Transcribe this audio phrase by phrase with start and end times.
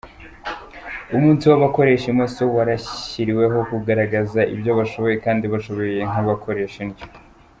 [1.15, 7.05] Umunsi w’abakoresha imoso warashyiriweho kugaragaza ibyo bashoboye kandi ko bashoboye nk’abakoresha indyo.